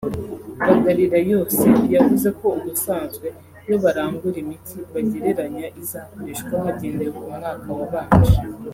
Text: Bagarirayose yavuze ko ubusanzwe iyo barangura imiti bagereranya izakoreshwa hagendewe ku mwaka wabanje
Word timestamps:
Bagarirayose 0.67 1.65
yavuze 1.95 2.27
ko 2.39 2.45
ubusanzwe 2.59 3.27
iyo 3.65 3.75
barangura 3.83 4.37
imiti 4.43 4.77
bagereranya 4.93 5.65
izakoreshwa 5.81 6.55
hagendewe 6.65 7.11
ku 7.17 7.23
mwaka 7.35 7.69
wabanje 7.79 8.37